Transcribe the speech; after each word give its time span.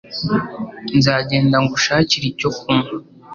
Nzagenda 0.97 1.57
ngushakire 1.63 2.25
icyo 2.31 2.49
kunywa. 2.57 2.91